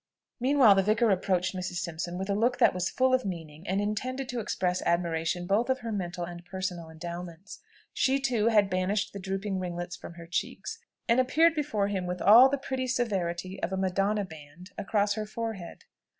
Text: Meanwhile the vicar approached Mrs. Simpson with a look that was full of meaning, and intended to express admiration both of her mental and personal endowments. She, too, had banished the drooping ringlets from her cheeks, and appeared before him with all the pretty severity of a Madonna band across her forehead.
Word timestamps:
Meanwhile 0.39 0.73
the 0.73 0.81
vicar 0.81 1.11
approached 1.11 1.53
Mrs. 1.55 1.75
Simpson 1.75 2.17
with 2.17 2.27
a 2.27 2.33
look 2.33 2.57
that 2.57 2.73
was 2.73 2.89
full 2.89 3.13
of 3.13 3.23
meaning, 3.23 3.67
and 3.67 3.79
intended 3.79 4.27
to 4.29 4.39
express 4.39 4.81
admiration 4.81 5.45
both 5.45 5.69
of 5.69 5.81
her 5.81 5.91
mental 5.91 6.23
and 6.23 6.43
personal 6.43 6.89
endowments. 6.89 7.59
She, 7.93 8.19
too, 8.19 8.47
had 8.47 8.67
banished 8.67 9.13
the 9.13 9.19
drooping 9.19 9.59
ringlets 9.59 9.95
from 9.95 10.15
her 10.15 10.25
cheeks, 10.25 10.79
and 11.07 11.19
appeared 11.19 11.53
before 11.53 11.87
him 11.89 12.07
with 12.07 12.19
all 12.19 12.49
the 12.49 12.57
pretty 12.57 12.87
severity 12.87 13.61
of 13.61 13.71
a 13.71 13.77
Madonna 13.77 14.25
band 14.25 14.71
across 14.75 15.13
her 15.13 15.27
forehead. 15.27 15.83